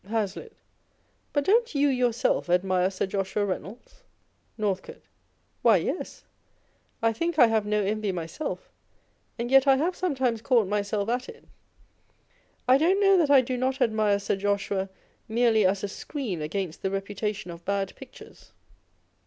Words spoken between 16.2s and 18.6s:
against the reputation of bad pictures.